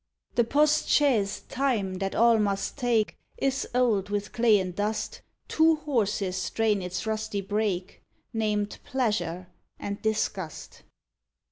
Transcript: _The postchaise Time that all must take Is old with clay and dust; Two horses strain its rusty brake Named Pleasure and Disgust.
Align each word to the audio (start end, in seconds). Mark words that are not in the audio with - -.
_The 0.35 0.43
postchaise 0.43 1.41
Time 1.41 1.99
that 1.99 2.15
all 2.15 2.39
must 2.39 2.75
take 2.75 3.19
Is 3.37 3.69
old 3.75 4.09
with 4.09 4.31
clay 4.33 4.57
and 4.59 4.75
dust; 4.75 5.21
Two 5.47 5.75
horses 5.75 6.35
strain 6.37 6.81
its 6.81 7.05
rusty 7.05 7.39
brake 7.41 8.01
Named 8.33 8.79
Pleasure 8.83 9.45
and 9.77 10.01
Disgust. 10.01 10.81